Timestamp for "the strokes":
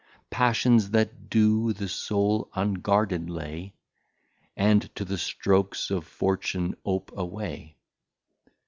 5.05-5.91